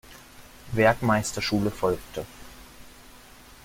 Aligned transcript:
Werkmeisterschule 0.71 1.69
folgte. 1.69 2.25